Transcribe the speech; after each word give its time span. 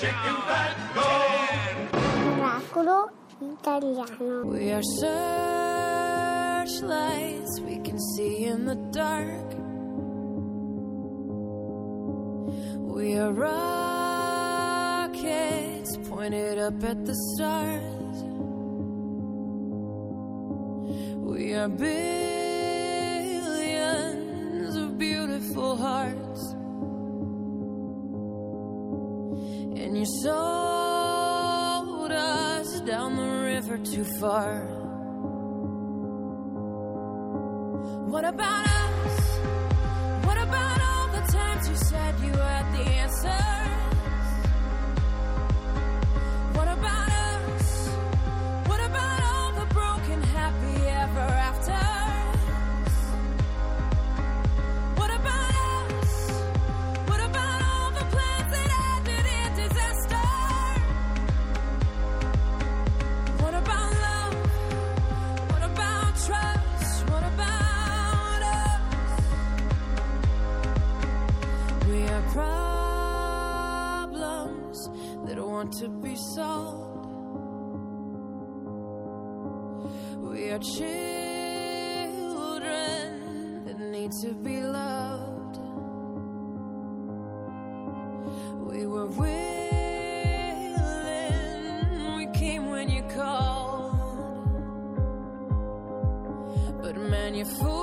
chicken 0.00 0.36
fat! 0.46 0.74
Oracolo 2.38 3.10
italiano. 3.40 4.46
We 4.46 4.70
are 4.70 4.86
searchlights 6.62 7.60
we 7.66 7.76
can 7.80 7.98
see 8.14 8.44
in 8.44 8.64
the 8.64 8.76
dark. 8.92 9.48
We 12.94 13.16
are 13.18 13.32
rockets 13.32 13.58
pointed 16.08 16.58
up 16.58 16.84
at 16.84 17.04
the 17.04 17.16
stars. 17.34 18.22
We 21.26 21.54
are 21.54 21.68
billions 21.68 21.96
of 24.76 24.96
beautiful 24.96 25.76
hearts. 25.76 26.57
Sold 30.22 32.10
us 32.10 32.80
down 32.80 33.14
the 33.14 33.22
river 33.22 33.78
too 33.78 34.04
far. 34.18 34.64
What 38.10 38.24
about 38.24 38.67
are 80.58 80.62
children 80.62 82.24
that 83.64 83.78
need 83.78 84.10
to 84.22 84.32
be 84.34 84.60
loved. 84.60 85.58
We 88.66 88.86
were 88.86 89.06
willing, 89.06 89.36
we 92.16 92.26
came 92.38 92.70
when 92.70 92.88
you 92.88 93.02
called. 93.02 93.94
But 96.82 96.96
man, 96.96 97.34
you 97.34 97.44
fooled 97.44 97.77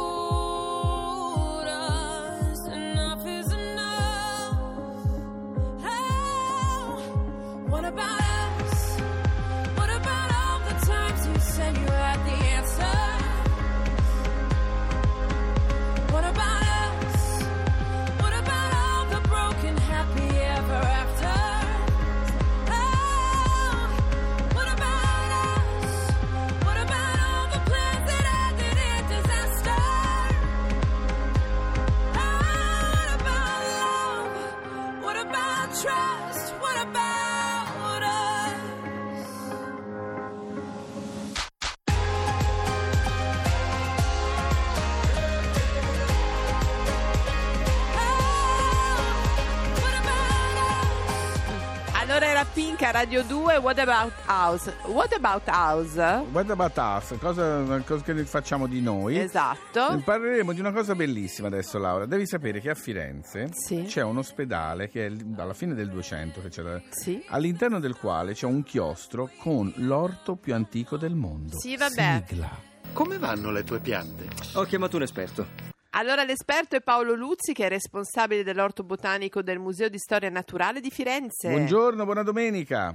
Allora 52.08 52.28
era 52.28 52.46
Pink 52.46 52.84
a 52.84 52.92
Radio 52.92 53.24
2, 53.24 53.58
What 53.58 53.80
About 53.80 54.14
House? 54.28 54.72
What 54.84 55.12
About 55.14 55.48
House? 55.48 55.98
What 56.32 56.50
about 56.52 56.78
us? 56.78 57.18
Cosa, 57.20 57.64
cosa 57.84 58.04
che 58.04 58.26
facciamo 58.26 58.68
di 58.68 58.80
noi? 58.80 59.18
Esatto. 59.18 60.00
Parleremo 60.04 60.54
di 60.54 60.60
una 60.60 60.72
cosa 60.72 60.94
bellissima 60.94 61.48
adesso, 61.48 61.80
Laura. 61.80 62.06
Devi 62.06 62.28
sapere 62.28 62.60
che 62.62 62.70
a 62.70 62.76
Firenze 62.76 63.50
Sì. 63.54 63.84
c'è 63.88 64.04
un 64.04 64.18
ospedale 64.18 64.88
che 64.88 65.08
è 65.08 65.12
alla 65.38 65.56
fine 65.56 65.74
del 65.74 65.90
200, 65.90 66.42
che 66.42 66.50
c'è 66.50 66.62
da- 66.62 66.80
Sì. 66.90 67.24
all'interno 67.30 67.80
del 67.80 67.96
quale 67.98 68.34
c'è 68.34 68.46
un 68.46 68.62
chiostro 68.62 69.32
con 69.40 69.74
l'orto 69.78 70.36
più 70.36 70.54
antico 70.54 70.98
del 70.98 71.16
mondo. 71.16 71.58
Sì, 71.58 71.76
vabbè. 71.76 72.24
Sigla. 72.28 72.50
Come 72.94 73.18
vanno 73.18 73.50
le 73.50 73.64
tue 73.64 73.80
piante? 73.80 74.28
Ho 74.54 74.64
chiamato 74.66 74.96
un 74.98 75.02
esperto. 75.02 75.74
Allora 75.98 76.24
l'esperto 76.24 76.76
è 76.76 76.82
Paolo 76.82 77.14
Luzzi 77.16 77.54
che 77.54 77.68
è 77.68 77.70
responsabile 77.70 78.44
dell'orto 78.44 78.84
botanico 78.84 79.42
del 79.42 79.60
Museo 79.60 79.88
di 79.88 79.98
Storia 79.98 80.30
Naturale 80.30 80.82
di 80.82 80.90
Firenze. 80.90 81.48
Buongiorno, 81.50 82.04
buona 82.04 82.22
domenica. 82.22 82.94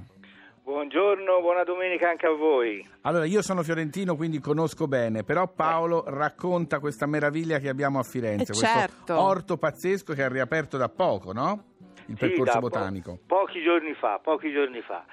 Buongiorno, 0.63 1.41
buona 1.41 1.63
domenica 1.63 2.09
anche 2.09 2.27
a 2.27 2.31
voi. 2.35 2.87
Allora, 3.01 3.25
io 3.25 3.41
sono 3.41 3.63
fiorentino, 3.63 4.15
quindi 4.15 4.39
conosco 4.39 4.87
bene, 4.87 5.23
però 5.23 5.47
Paolo 5.47 6.03
racconta 6.05 6.79
questa 6.79 7.07
meraviglia 7.07 7.57
che 7.57 7.69
abbiamo 7.69 7.97
a 7.97 8.03
Firenze, 8.03 8.51
Eh, 8.51 8.55
questo 8.55 8.65
certo. 8.67 9.19
orto 9.19 9.57
pazzesco 9.57 10.13
che 10.13 10.21
ha 10.23 10.29
riaperto 10.29 10.77
da 10.77 10.87
poco, 10.87 11.33
no? 11.33 11.63
Il 12.05 12.17
Sì, 12.19 12.27
percorso 12.27 12.53
da 12.53 12.59
po- 12.59 12.67
botanico. 12.69 13.17
pochi 13.25 13.63
giorni 13.63 13.95
fa, 13.95 14.19
pochi 14.21 14.51
giorni 14.53 14.81
fa. 14.81 15.03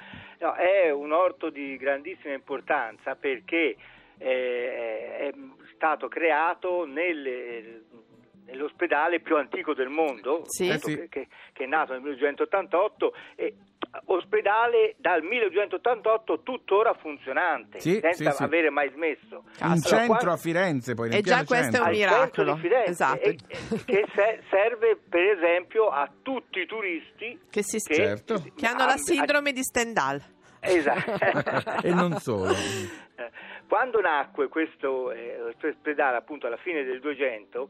No, 0.40 0.52
è 0.52 0.90
un 0.90 1.12
orto 1.12 1.48
di 1.48 1.78
grandissima 1.78 2.34
importanza 2.34 3.14
perché 3.14 3.76
eh, 4.20 5.30
è 5.30 5.32
stato 5.78 6.08
creato 6.08 6.84
nel- 6.84 7.84
nell'ospedale 8.46 9.20
più 9.20 9.36
antico 9.36 9.74
del 9.74 9.88
mondo, 9.90 10.42
Sì. 10.46 10.68
Eh 10.68 10.78
sì. 10.78 10.96
che, 11.08 11.28
che- 11.52 11.64
è 11.64 11.66
nato 11.66 11.92
nel 11.92 12.00
1988 12.02 13.12
e 13.36 13.54
ospedale 14.06 14.94
dal 14.98 15.22
1988 15.22 16.42
tuttora 16.42 16.94
funzionante, 16.94 17.78
Sì, 17.80 17.98
senza 18.00 18.30
sì, 18.30 18.36
sì. 18.36 18.42
avere 18.42 18.70
mai 18.70 18.90
smesso. 18.94 19.44
In 19.44 19.52
Allora, 19.60 19.80
centro 19.80 20.06
quando- 20.06 20.30
a 20.32 20.36
Firenze, 20.36 20.94
poi 20.94 21.08
nel 21.10 21.18
E 21.18 21.22
già 21.22 21.42
pieno 21.44 21.46
questo 21.46 21.76
è 21.76 21.80
un 21.86 21.90
miracolo. 21.90 22.54
di 22.54 22.60
Firenze, 22.60 22.90
Esatto. 22.90 23.20
e- 23.28 23.36
e- 23.48 23.84
che 23.84 24.04
se- 24.14 24.42
serve 24.50 24.98
per 25.08 25.22
esempio 25.22 25.88
a 25.88 26.10
tutti 26.22 26.60
i 26.60 26.66
turisti 26.66 27.38
Che, 27.50 27.62
si 27.62 27.78
che, 27.78 27.94
Certo. 27.94 28.42
che 28.56 28.66
hanno 28.66 28.84
la 28.86 28.96
sindrome 28.96 29.52
di 29.52 29.62
Stendhal. 29.62 30.22
Esatto. 30.60 31.82
E 31.86 31.92
non 31.92 32.18
solo. 32.18 32.52
Quando 33.68 34.00
nacque 34.00 34.48
questo, 34.48 35.10
eh, 35.12 35.38
questo 35.42 35.68
ospedale, 35.68 36.16
appunto 36.16 36.46
alla 36.46 36.56
fine 36.56 36.84
del 36.84 37.00
200, 37.00 37.68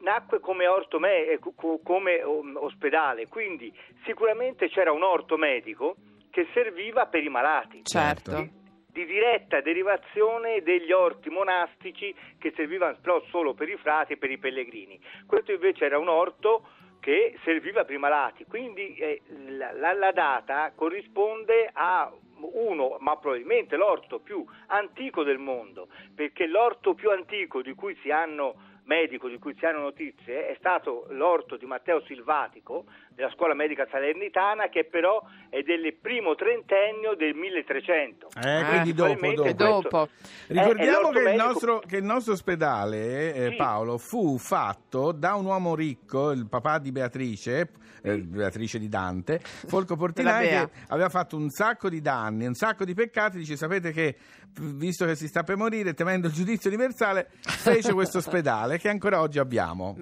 nacque 0.00 0.40
come, 0.40 0.66
orto 0.66 0.98
me- 0.98 1.26
eh, 1.26 1.38
co- 1.38 1.80
come 1.82 2.22
um, 2.22 2.56
ospedale, 2.60 3.28
quindi 3.28 3.72
sicuramente 4.04 4.68
c'era 4.68 4.92
un 4.92 5.02
orto 5.02 5.36
medico 5.36 5.96
che 6.30 6.46
serviva 6.52 7.06
per 7.06 7.22
i 7.22 7.28
malati. 7.28 7.84
Certo. 7.84 8.56
Di 8.90 9.04
diretta 9.06 9.60
derivazione 9.60 10.60
degli 10.62 10.90
orti 10.90 11.30
monastici 11.30 12.12
che 12.38 12.52
servivano 12.56 12.96
però 13.00 13.22
solo 13.28 13.54
per 13.54 13.68
i 13.68 13.76
frati 13.76 14.14
e 14.14 14.16
per 14.16 14.30
i 14.30 14.38
pellegrini. 14.38 15.00
Questo 15.26 15.52
invece 15.52 15.84
era 15.84 15.98
un 15.98 16.08
orto 16.08 16.68
che 17.08 17.38
serviva 17.42 17.86
per 17.86 17.94
i. 17.94 17.98
Malati, 17.98 18.44
quindi 18.44 18.94
eh, 18.96 19.22
la, 19.46 19.72
la- 19.72 19.94
la 19.94 20.12
data 20.12 20.72
corrisponde 20.74 21.70
a 21.72 22.12
uno, 22.52 22.98
ma 23.00 23.16
probabilmente 23.16 23.76
l'orto 23.76 24.18
più 24.18 24.44
antico 24.66 25.22
del 25.22 25.38
mondo, 25.38 25.88
perché 26.14 26.46
l'orto 26.46 26.92
più 26.92 27.10
antico 27.10 27.62
di 27.62 27.72
cui 27.72 27.96
si 28.02 28.10
hanno 28.10 28.56
medico 28.84 29.28
di 29.28 29.38
cui 29.38 29.54
si 29.58 29.64
hanno 29.66 29.80
notizie 29.80 30.48
è 30.48 30.54
stato 30.58 31.06
l'orto 31.10 31.56
di 31.56 31.64
Matteo 31.66 32.00
Silvatico 32.02 32.84
della 33.18 33.30
scuola 33.34 33.52
medica 33.52 33.84
salernitana 33.90 34.68
che 34.68 34.84
però 34.84 35.20
è 35.50 35.62
del 35.62 35.92
primo 36.00 36.36
trentennio 36.36 37.16
del 37.16 37.34
1300 37.34 38.28
Eh, 38.40 38.64
quindi 38.68 38.94
dopo, 38.94 39.10
probabilmente 39.10 39.54
dopo. 39.54 39.80
Dopo. 39.88 40.08
questo- 40.46 40.54
Ricordiamo 40.54 41.00
l'orto 41.00 41.18
che 41.18 41.30
il, 41.30 41.36
nostro, 41.36 41.78
che 41.80 41.96
il 41.96 42.04
nostro 42.04 42.32
ospedale, 42.34 43.34
eh, 43.34 43.48
Sì. 43.50 43.56
Paolo, 43.56 43.98
fu 43.98 44.38
fatto 44.38 45.10
da 45.10 45.34
un 45.34 45.46
uomo 45.46 45.74
ricco, 45.74 46.30
il 46.30 46.46
papà 46.48 46.78
di 46.78 46.92
Beatrice, 46.92 47.70
eh, 48.04 48.18
Beatrice 48.18 48.78
di 48.78 48.88
Dante, 48.88 49.40
Folco 49.40 49.96
Portinari, 49.96 50.46
che 50.46 50.68
aveva 50.86 51.08
fatto 51.08 51.36
un 51.36 51.50
sacco 51.50 51.88
di 51.88 52.00
danni, 52.00 52.46
un 52.46 52.54
sacco 52.54 52.84
di 52.84 52.94
peccati, 52.94 53.36
dice 53.38 53.56
sapete 53.56 53.90
che 53.90 54.16
visto 54.60 55.04
che 55.06 55.16
si 55.16 55.26
sta 55.26 55.42
per 55.42 55.56
morire, 55.56 55.92
temendo 55.92 56.28
il 56.28 56.32
giudizio 56.32 56.70
universale, 56.70 57.30
fece 57.40 57.92
questo 57.92 58.18
ospedale 58.18 58.78
che 58.78 58.88
ancora 58.88 59.20
oggi 59.20 59.40
abbiamo. 59.40 59.96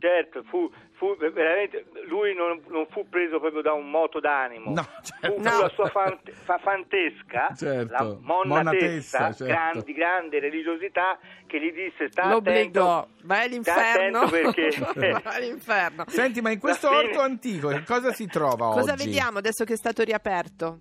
Certo, 0.00 0.42
fu, 0.44 0.66
fu 1.00 1.16
veramente, 1.16 1.86
lui 2.08 2.34
non, 2.34 2.60
non 2.68 2.86
fu 2.90 3.08
preso 3.08 3.40
proprio 3.40 3.62
da 3.62 3.72
un 3.72 3.88
moto 3.88 4.20
d'animo, 4.20 4.70
No, 4.74 4.86
certo. 5.02 5.34
fu 5.34 5.40
No. 5.40 5.60
la 5.62 5.68
sua 5.70 5.86
fante- 5.88 6.32
fa- 6.32 6.58
fantesca, 6.58 7.54
Certo. 7.56 7.90
la 7.90 8.02
monnatessa, 8.20 9.18
Monnatessa, 9.18 9.18
certo. 9.32 9.44
gran- 9.46 9.80
di 9.82 9.92
grande 9.94 10.38
religiosità, 10.40 11.18
che 11.46 11.58
gli 11.58 11.72
disse 11.72 12.10
sta 12.10 12.28
L'obbligò. 12.28 12.98
attento, 12.98 13.08
Vai 13.22 13.44
all'inferno. 13.46 14.18
attento 14.20 14.52
perché 14.52 14.68
Vai 15.24 15.36
all'inferno. 15.36 16.04
Senti, 16.06 16.42
ma 16.42 16.50
in 16.50 16.60
questo 16.60 16.88
fine- 16.88 17.00
orto 17.06 17.20
antico 17.20 17.68
che 17.68 17.82
cosa 17.84 18.12
si 18.12 18.26
trova 18.26 18.72
Cosa 18.72 18.92
oggi? 18.92 19.04
vediamo 19.06 19.38
adesso 19.38 19.64
che 19.64 19.72
è 19.72 19.76
stato 19.76 20.02
riaperto? 20.02 20.80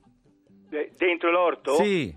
dentro 0.98 1.31
l'orto? 1.31 1.75
Sì, 1.75 2.13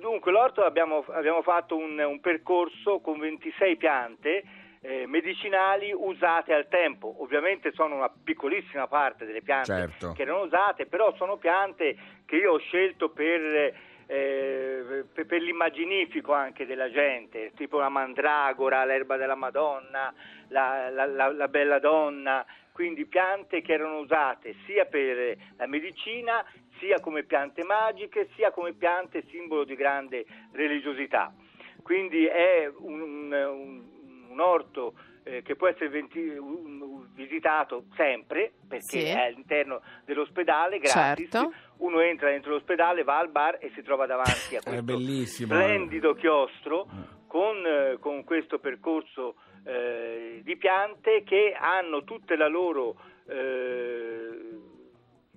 Dunque, 0.00 0.32
l'orto 0.32 0.62
abbiamo, 0.64 1.04
abbiamo 1.10 1.42
fatto 1.42 1.76
un, 1.76 1.96
un 2.00 2.18
percorso 2.18 2.98
con 2.98 3.20
26 3.20 3.76
piante 3.76 4.42
eh, 4.86 5.06
medicinali 5.06 5.92
usate 5.92 6.54
al 6.54 6.68
tempo. 6.68 7.16
Ovviamente 7.18 7.72
sono 7.72 7.96
una 7.96 8.08
piccolissima 8.22 8.86
parte 8.86 9.24
delle 9.26 9.42
piante 9.42 9.72
Certo. 9.72 10.12
che 10.12 10.22
erano 10.22 10.42
usate, 10.44 10.86
però 10.86 11.14
sono 11.16 11.36
piante 11.38 11.96
che 12.24 12.36
io 12.36 12.52
ho 12.52 12.58
scelto 12.58 13.10
per, 13.10 13.74
eh, 14.06 15.04
per, 15.12 15.26
per 15.26 15.40
l'immaginifico 15.42 16.32
anche 16.32 16.66
della 16.66 16.90
gente, 16.90 17.50
tipo 17.56 17.78
la 17.78 17.88
mandragora, 17.88 18.84
l'erba 18.84 19.16
della 19.16 19.34
Madonna, 19.34 20.14
la, 20.48 20.88
la- 20.90 21.06
la- 21.06 21.32
la 21.32 21.48
bella 21.48 21.78
donna, 21.80 22.44
quindi 22.72 23.06
piante 23.06 23.62
che 23.62 23.72
erano 23.72 23.98
usate 23.98 24.54
sia 24.66 24.84
per 24.84 25.36
la 25.56 25.66
medicina, 25.66 26.44
sia 26.78 27.00
come 27.00 27.24
piante 27.24 27.64
magiche, 27.64 28.28
sia 28.36 28.50
come 28.52 28.72
piante 28.74 29.24
simbolo 29.30 29.64
di 29.64 29.74
grande 29.74 30.26
religiosità. 30.52 31.32
Quindi 31.82 32.26
è 32.26 32.70
un, 32.78 33.32
un- 33.32 33.94
un 34.36 34.40
orto 34.40 34.94
eh, 35.24 35.42
che 35.42 35.56
può 35.56 35.66
essere 35.66 35.88
venti- 35.88 36.38
visitato 37.14 37.84
sempre 37.96 38.52
perché 38.68 38.84
Sì. 39.00 39.04
è 39.06 39.18
all'interno 39.26 39.80
dell'ospedale 40.04 40.78
gratis. 40.78 41.30
Certo. 41.30 41.52
Uno 41.78 42.00
entra 42.00 42.28
dentro 42.30 42.52
l'ospedale, 42.52 43.02
va 43.02 43.18
al 43.18 43.30
bar 43.30 43.56
e 43.60 43.72
si 43.74 43.82
trova 43.82 44.06
davanti 44.06 44.56
a 44.56 44.62
questo 44.62 44.82
bellissimo. 44.82 45.54
splendido 45.54 46.14
chiostro 46.14 46.86
con, 47.26 47.56
eh, 47.66 47.96
con 47.98 48.22
questo 48.24 48.58
percorso 48.58 49.36
eh, 49.64 50.42
di 50.44 50.56
piante 50.56 51.24
che 51.24 51.56
hanno 51.58 52.04
tutte 52.04 52.36
la 52.36 52.46
loro, 52.46 52.94
eh, 53.28 54.30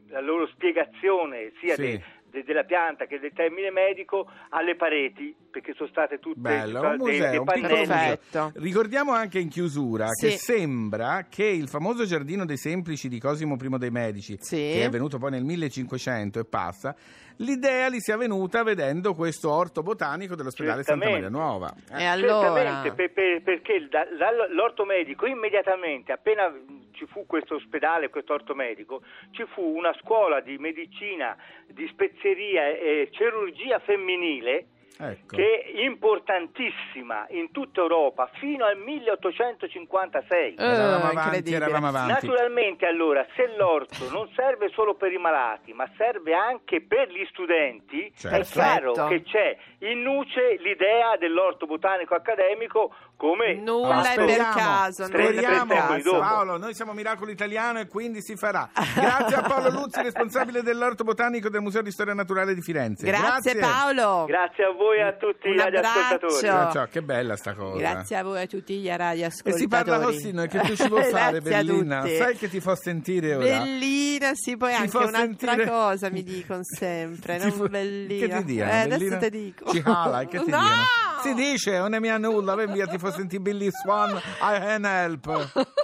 la 0.09 0.19
loro 0.21 0.45
spiegazione 0.47 1.51
sia 1.59 1.73
Sì. 1.73 1.81
de- 1.81 2.03
de- 2.29 2.43
della 2.43 2.63
pianta 2.63 3.05
che 3.05 3.19
del 3.19 3.31
termine 3.33 3.71
medico 3.71 4.29
alle 4.49 4.75
pareti 4.75 5.35
perché 5.49 5.73
sono 5.73 5.89
state 5.89 6.19
tutte 6.19 6.39
Bello, 6.39 6.79
dei- 6.81 6.89
un 6.91 6.97
dei, 6.97 7.05
museo, 7.13 7.29
dei 7.29 7.37
un 7.39 7.45
piccolo 7.45 7.67
pannelli. 7.67 7.87
museo. 7.87 8.17
Perfetto. 8.17 8.51
Ricordiamo 8.61 9.11
anche 9.13 9.39
in 9.39 9.49
chiusura 9.49 10.07
Sì. 10.09 10.27
che 10.27 10.37
sembra 10.37 11.25
che 11.29 11.45
il 11.45 11.67
famoso 11.67 12.05
giardino 12.05 12.45
dei 12.45 12.57
semplici 12.57 13.07
di 13.07 13.19
Cosimo 13.19 13.55
I 13.59 13.77
dei 13.77 13.89
Medici, 13.91 14.37
Sì. 14.39 14.55
che 14.55 14.83
è 14.85 14.89
venuto 14.89 15.17
poi 15.17 15.31
nel 15.31 15.43
1500 15.43 16.39
e 16.39 16.45
passa, 16.45 16.95
l'idea 17.37 17.89
gli 17.89 17.99
sia 17.99 18.17
venuta 18.17 18.63
vedendo 18.63 19.13
questo 19.15 19.51
orto 19.51 19.81
botanico 19.81 20.35
dell'ospedale 20.35 20.83
Santa 20.83 21.05
Certamente. 21.05 21.31
Maria 21.31 21.49
Nuova. 21.49 21.73
E 21.97 22.05
allora? 22.05 22.53
Certamente, 22.53 22.91
per- 22.93 23.11
per- 23.11 23.41
perché 23.41 23.87
da- 23.89 24.05
dall'orto 24.17 24.85
medico 24.85 25.25
immediatamente, 25.25 26.11
appena 26.11 26.53
ci 26.91 27.05
fu 27.07 27.25
questo 27.25 27.55
ospedale, 27.55 28.09
questo 28.09 28.33
orto 28.33 28.53
medico, 28.53 29.01
ci 29.31 29.45
fu 29.53 29.61
una 29.63 29.93
scuola 30.01 30.41
di 30.41 30.57
medicina, 30.57 31.35
di 31.67 31.87
spezieria 32.19 32.67
e 32.67 33.09
chirurgia 33.11 33.79
femminile 33.79 34.65
Ecco. 35.01 35.37
che 35.37 35.61
è 35.61 35.79
importantissima 35.85 37.25
in 37.29 37.51
tutta 37.51 37.79
Europa 37.79 38.29
fino 38.33 38.65
al 38.65 38.75
1856. 38.77 40.55
Eh, 40.55 40.61
eravamo 40.61 41.09
avanti, 41.09 41.53
eravamo 41.53 41.87
avanti. 41.87 42.11
Naturalmente 42.11 42.85
allora 42.85 43.25
se 43.33 43.49
l'orto 43.55 44.09
non 44.11 44.29
serve 44.35 44.67
solo 44.73 44.95
per 44.95 45.13
i 45.13 45.17
malati 45.17 45.71
ma 45.71 45.89
serve 45.95 46.33
anche 46.33 46.81
per 46.81 47.09
gli 47.09 47.25
studenti 47.29 48.11
Certo. 48.13 48.35
è 48.37 48.43
chiaro 48.43 48.91
che 49.07 49.23
c'è 49.23 49.55
in 49.79 50.01
nuce 50.01 50.57
l'idea 50.59 51.15
dell'orto 51.15 51.65
botanico 51.65 52.13
accademico 52.15 52.93
come 53.19 53.55
Nulla 53.55 54.13
è 54.13 54.15
per 54.15 54.37
caso, 54.55 55.07
nulla 55.07 55.17
è 55.17 55.25
per 55.25 55.33
speriamo. 55.33 56.19
Paolo, 56.19 56.57
noi 56.57 56.73
siamo 56.73 56.93
Miracolo 56.93 57.31
Italiano 57.31 57.79
e 57.79 57.87
quindi 57.87 58.21
si 58.21 58.37
farà. 58.37 58.69
Grazie 58.95 59.35
a 59.35 59.41
Paolo 59.41 59.69
Luzzi, 59.71 60.01
responsabile 60.01 60.63
dell'orto 60.63 61.03
botanico 61.03 61.49
del 61.49 61.59
Museo 61.59 61.81
di 61.81 61.91
Storia 61.91 62.13
Naturale 62.13 62.53
di 62.55 62.61
Firenze. 62.61 63.05
Grazie, 63.05 63.57
Paolo. 63.57 64.23
grazie 64.25 64.63
a 64.63 64.71
voi 64.71 64.99
e 64.99 65.01
a 65.01 65.13
tutti 65.13 65.49
Un 65.49 65.55
gli 65.55 65.59
ascoltatori 65.59 66.07
abbraccio. 66.15 66.39
Ciao, 66.39 66.71
ciao, 66.71 66.87
che 66.89 67.01
bella 67.01 67.35
sta 67.35 67.53
cosa. 67.55 67.77
Grazie 67.77 68.15
a 68.15 68.23
voi 68.23 68.41
a 68.41 68.47
tutti 68.47 68.77
gli 68.77 68.87
E 68.89 68.95
radioascoltatori. 68.95 69.61
si 69.61 69.67
parla 69.67 69.99
così, 69.99 70.31
noi 70.31 70.47
che 70.47 70.59
tu 70.59 70.75
ci 70.77 70.87
vuoi 70.87 71.03
fare, 71.11 71.41
Grazie 71.41 71.63
Bellina? 71.63 72.07
Sai 72.07 72.37
che 72.37 72.47
ti 72.49 72.61
fa 72.61 72.75
sentire 72.77 73.35
ora? 73.35 73.43
Bellina, 73.43 74.31
sì, 74.33 74.55
poi 74.55 74.69
Ti 74.73 74.81
anche 74.81 74.95
un'altra 74.97 75.19
sentire- 75.19 75.65
cosa 75.67 76.09
mi 76.09 76.23
dicono 76.23 76.61
sempre, 76.63 77.35
Ti 77.39 77.47
non 77.49 77.51
fa- 77.51 77.67
bellina. 77.67 78.27
Che 78.27 78.35
ti 78.37 78.45
dicono? 78.45 78.69
Eh, 78.69 78.75
adesso 78.79 78.97
Bellina? 78.97 79.17
te 79.17 79.29
dico. 79.29 79.71
Ci 79.71 79.81
cala, 79.81 80.19
che 80.25 80.39
ti 80.43 80.49
no! 80.49 80.57
dicono? 80.57 81.08
Si 81.21 81.33
dice, 81.33 81.77
non 81.77 81.93
è 81.93 81.99
mia 81.99 82.17
nulla, 82.17 82.55
vai 82.55 82.67
via, 82.67 82.87
ti 82.87 82.97
fa 82.97 83.11
sentire 83.11 83.41
Billy 83.41 83.69
Swan, 83.71 84.15
I 84.17 84.59
can 84.59 84.85
help. 84.85 85.51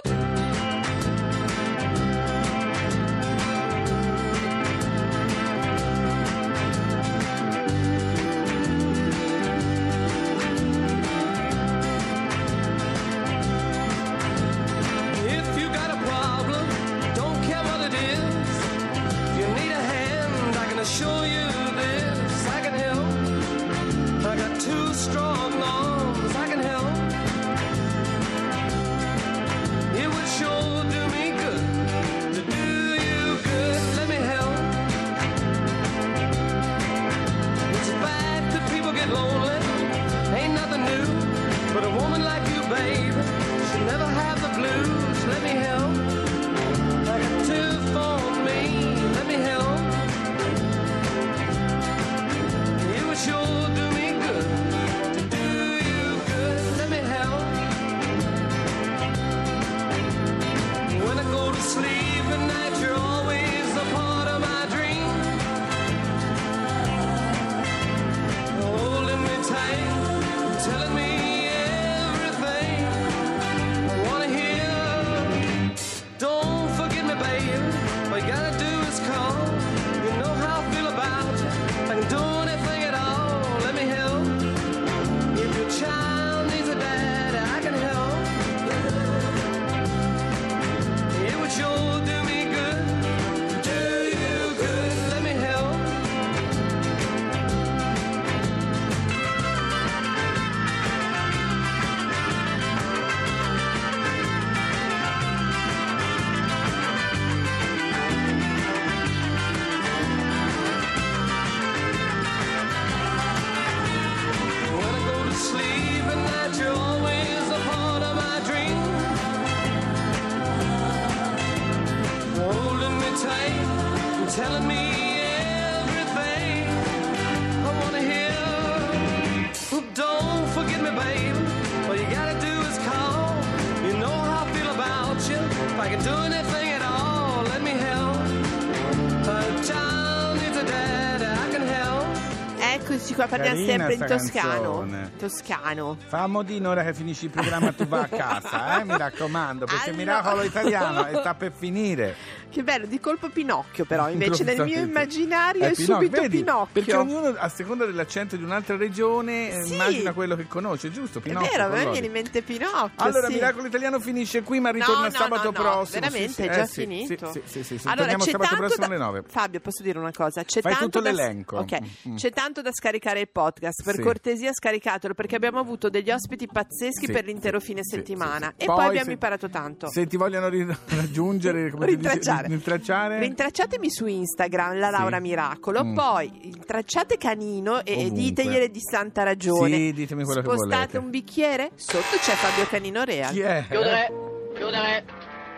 Eccoci 142.96 143.14
qua, 143.14 143.26
parliamo 143.26 143.56
Carina 143.66 143.88
sempre 143.88 143.94
in 143.94 144.18
toscano. 144.18 144.86
Toscano. 145.18 145.96
Fa 146.06 146.22
a 146.22 146.26
modino 146.26 146.70
ora 146.70 146.82
che 146.82 146.92
finisci 146.94 147.24
il 147.26 147.30
programma 147.30 147.72
tu 147.72 147.86
vai 147.86 148.04
a 148.04 148.08
casa, 148.08 148.80
eh? 148.80 148.84
mi 148.84 148.96
raccomando, 148.96 149.64
perché 149.64 149.90
ah, 149.90 149.92
Allora. 149.92 150.04
Miracolo 150.04 150.42
Italiano 150.42 151.06
sta 151.20 151.34
per 151.34 151.52
finire. 151.56 152.14
Che 152.56 152.62
bello, 152.62 152.86
di 152.86 152.98
colpo 153.00 153.28
Pinocchio 153.28 153.84
però, 153.84 154.08
invece 154.10 154.42
nel 154.42 154.62
mio 154.64 154.80
immaginario 154.80 155.62
Eh, 155.62 155.70
è 155.70 155.72
Pinocchio, 155.74 155.94
subito 155.94 156.20
vedi? 156.22 156.38
Pinocchio. 156.38 156.68
Perché 156.72 156.94
ognuno 156.96 157.34
a 157.36 157.48
seconda 157.50 157.84
dell'accento 157.84 158.34
di 158.36 158.42
un'altra 158.44 158.76
regione 158.78 159.50
eh, 159.50 159.62
Sì. 159.64 159.74
immagina 159.74 160.12
quello 160.14 160.36
che 160.36 160.46
conosce, 160.46 160.90
giusto? 160.90 161.18
È 161.18 161.20
Pinocchio. 161.20 161.50
vero, 161.50 161.64
a 161.64 161.68
me 161.68 161.90
viene 161.90 162.06
in 162.06 162.12
mente 162.12 162.40
Pinocchio. 162.40 162.90
Allora, 163.04 163.26
sì. 163.26 163.34
Miracolo 163.34 163.66
Italiano 163.66 164.00
finisce 164.00 164.42
qui, 164.42 164.58
ma 164.60 164.70
No, 164.70 164.78
ritorna 164.78 165.02
no, 165.08 165.10
sabato 165.10 165.50
no, 165.50 165.58
no, 165.58 165.62
prossimo. 165.62 166.00
Veramente, 166.00 166.32
Sì, 166.32 166.42
è 166.42 166.50
già 166.54 166.62
eh, 166.62 166.66
finito. 166.66 167.30
Sì, 167.32 167.42
sì, 167.44 167.62
sì, 167.62 167.78
sì. 167.78 167.86
Allora, 167.88 168.06
Torniamo 168.08 168.24
sabato 168.24 168.42
tanto 168.48 168.56
prossimo 168.64 168.86
da- 168.86 168.94
alle 168.94 169.04
9. 169.04 169.22
Fabio, 169.26 169.60
posso 169.60 169.82
dire 169.82 169.98
una 169.98 170.12
cosa? 170.12 170.42
C'è 170.44 170.60
Fai 170.62 170.72
tanto 170.72 170.86
tutto 170.88 171.00
da- 171.02 171.10
l'elenco. 171.10 171.56
Ok, 171.58 171.78
Mm. 172.08 172.16
c'è 172.16 172.30
tanto 172.32 172.62
da 172.62 172.70
scaricare 172.72 173.20
il 173.20 173.28
podcast. 173.28 173.82
Per 173.84 174.00
cortesia, 174.00 174.50
scaricatelo 174.54 175.12
perché 175.12 175.36
abbiamo 175.36 175.58
avuto 175.58 175.90
degli 175.90 176.10
ospiti 176.10 176.46
pazzeschi 176.46 177.06
per 177.12 177.26
l'intero 177.26 177.60
fine 177.60 177.80
settimana. 177.84 178.54
E 178.56 178.64
poi, 178.64 178.86
abbiamo 178.86 179.10
imparato 179.10 179.50
tanto. 179.50 179.90
Se 179.90 180.06
ti 180.06 180.16
vogliono 180.16 180.48
raggiungere, 180.88 181.68
come 181.70 181.86
si 181.88 181.96
dice, 181.98 182.45
Rintracciare. 182.46 183.18
rintracciare, 183.18 183.18
Rintracciatemi 183.20 183.90
su 183.90 184.06
Instagram, 184.06 184.78
la 184.78 184.86
Sì. 184.86 184.92
Laura 184.92 185.20
Miracolo. 185.20 185.84
Mm. 185.84 185.94
Poi 185.94 186.54
tracciate 186.64 187.16
Canino 187.16 187.84
e, 187.84 187.92
Ovunque. 187.94 188.10
ditegliele 188.20 188.70
di 188.70 188.80
santa 188.80 189.22
ragione. 189.22 189.76
Sì, 189.76 189.92
ditemi 189.92 190.24
quello 190.24 190.40
che 190.42 190.48
Spostate 190.48 190.98
un 190.98 191.10
bicchiere, 191.10 191.70
sotto 191.74 192.16
c'è 192.20 192.32
Fabio 192.32 192.66
Canino 192.66 193.04
Real. 193.04 193.30
Chi 193.32 193.40
è? 193.40 193.64
Chiudere, 193.68 194.12
chiudere, 194.54 195.04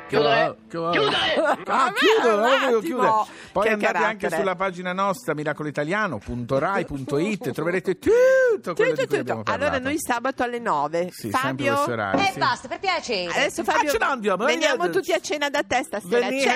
Chiudere. 0.09 0.57
chiudere. 0.69 1.35
Ah, 1.37 1.57
Vabbè, 1.65 1.93
chiudo, 1.95 2.35
un 2.35 2.41
non 2.41 2.41
voglio 2.41 2.79
attimo. 2.79 2.81
chiudere. 2.81 3.13
Poi 3.53 3.63
Che 3.65 3.71
andate 3.73 3.97
anche 3.97 4.05
carattere. 4.17 4.37
sulla 4.37 4.57
pagina 4.57 4.93
nostra 4.93 5.35
miracoloitaliano.rai.it 5.35 7.51
troverete 7.53 7.99
tutto 7.99 8.15
quello 8.15 8.59
Tutto, 8.59 8.83
di 8.83 8.95
cui 8.97 9.05
tutto. 9.07 9.17
abbiamo 9.21 9.43
parlato. 9.43 9.65
Allora 9.65 9.79
noi 9.83 9.99
sabato 10.01 10.43
alle 10.43 10.59
9. 10.59 11.09
Sì, 11.13 11.31
Fabio 11.31 11.85
E 11.87 12.31
sì. 12.33 12.39
basta, 12.39 12.69
per 12.69 12.79
piacere. 12.79 13.31
Adesso 13.33 13.65
Fabio 13.65 13.89
A 13.89 13.93
cena 13.93 14.09
andiamo, 14.11 14.43
eh, 14.45 14.47
veniamo 14.47 14.85
eh, 14.85 14.91
tutti 14.91 15.13
a 15.13 15.21
cena 15.21 15.49
da 15.51 15.63
te 15.63 15.83
stasera. 15.85 16.29
Venite, 16.29 16.49
Ciao! 16.49 16.55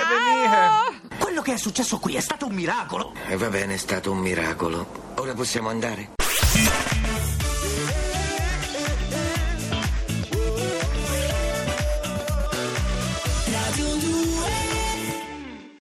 venite. 0.99 1.17
Quello 1.19 1.43
che 1.43 1.53
è 1.55 1.57
successo 1.57 1.99
qui 1.99 2.17
è 2.17 2.21
stato 2.21 2.47
un 2.47 2.55
miracolo. 2.55 3.13
E 3.29 3.37
va 3.37 3.49
bene, 3.49 3.75
è 3.75 3.79
stato 3.79 4.11
un 4.11 4.19
miracolo. 4.19 4.87
Ora 5.17 5.33
possiamo 5.35 5.69
andare? 5.69 6.11